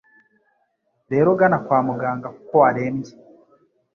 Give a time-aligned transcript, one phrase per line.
[1.11, 3.13] rero gana kwa muganga kuko warembye.